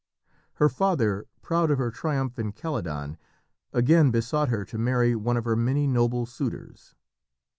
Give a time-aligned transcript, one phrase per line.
[0.55, 3.19] Her father, proud of her triumph in Calydon,
[3.71, 6.95] again besought her to marry one of her many noble suitors.